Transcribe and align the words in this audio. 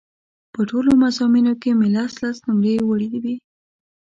په 0.53 0.61
ټولو 0.69 0.89
مضامینو 1.03 1.53
کې 1.61 1.71
مې 1.79 1.87
لس 1.95 2.13
لس 2.23 2.37
نومرې 2.47 2.75
وړې 2.87 3.09
وې. 3.23 3.35